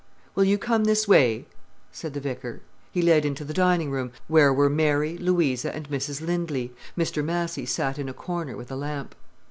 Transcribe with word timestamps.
"Will 0.33 0.45
you 0.45 0.57
come 0.57 0.85
this 0.85 1.07
way?" 1.07 1.45
said 1.91 2.15
the 2.15 2.19
vicar. 2.19 2.61
He 2.91 3.03
led 3.03 3.23
into 3.23 3.45
the 3.45 3.53
dining 3.53 3.91
room, 3.91 4.11
where 4.27 4.51
were 4.51 4.67
Mary, 4.67 5.15
Louisa, 5.15 5.75
and 5.75 5.87
Mrs 5.91 6.25
Lindley. 6.25 6.73
Mr 6.97 7.23
Massy 7.23 7.67
sat 7.67 7.99
in 7.99 8.09
a 8.09 8.13
corner 8.15 8.57
with 8.57 8.71
a 8.71 8.75
lamp. 8.75 9.13